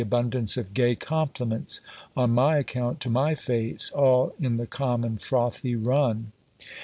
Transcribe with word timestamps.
abundance 0.01 0.57
of 0.57 0.73
gay 0.73 0.95
compliments 0.95 1.79
on 2.17 2.31
my 2.31 2.57
account 2.57 2.99
to 2.99 3.07
my 3.07 3.35
face, 3.35 3.91
all 3.91 4.33
in 4.39 4.55
the 4.57 4.65
common 4.65 5.15
frothy 5.15 5.75
run. 5.75 6.31